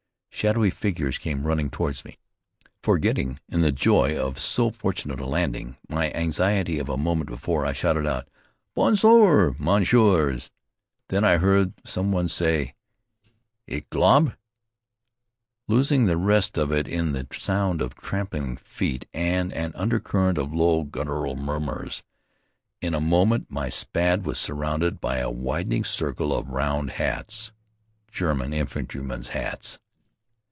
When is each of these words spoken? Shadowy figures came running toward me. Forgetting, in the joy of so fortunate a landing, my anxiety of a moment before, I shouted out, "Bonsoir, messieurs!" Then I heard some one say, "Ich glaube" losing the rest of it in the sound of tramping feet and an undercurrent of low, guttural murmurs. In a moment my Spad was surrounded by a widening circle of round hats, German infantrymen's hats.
Shadowy 0.33 0.71
figures 0.71 1.19
came 1.19 1.45
running 1.45 1.69
toward 1.69 2.03
me. 2.03 2.17
Forgetting, 2.81 3.39
in 3.47 3.61
the 3.61 3.71
joy 3.71 4.17
of 4.17 4.39
so 4.39 4.71
fortunate 4.71 5.19
a 5.19 5.25
landing, 5.27 5.77
my 5.87 6.09
anxiety 6.13 6.79
of 6.79 6.89
a 6.89 6.97
moment 6.97 7.29
before, 7.29 7.63
I 7.63 7.73
shouted 7.73 8.07
out, 8.07 8.27
"Bonsoir, 8.73 9.55
messieurs!" 9.59 10.49
Then 11.09 11.23
I 11.23 11.37
heard 11.37 11.73
some 11.85 12.11
one 12.11 12.27
say, 12.27 12.73
"Ich 13.67 13.87
glaube" 13.91 14.35
losing 15.67 16.05
the 16.07 16.17
rest 16.17 16.57
of 16.57 16.71
it 16.71 16.87
in 16.87 17.11
the 17.11 17.27
sound 17.33 17.79
of 17.79 17.93
tramping 17.93 18.57
feet 18.57 19.05
and 19.13 19.53
an 19.53 19.73
undercurrent 19.75 20.39
of 20.39 20.51
low, 20.55 20.81
guttural 20.83 21.35
murmurs. 21.35 22.01
In 22.81 22.95
a 22.95 23.01
moment 23.01 23.51
my 23.51 23.69
Spad 23.69 24.25
was 24.25 24.39
surrounded 24.39 24.99
by 24.99 25.17
a 25.17 25.29
widening 25.29 25.83
circle 25.83 26.35
of 26.35 26.49
round 26.49 26.91
hats, 26.93 27.51
German 28.11 28.53
infantrymen's 28.53 29.29
hats. 29.29 29.77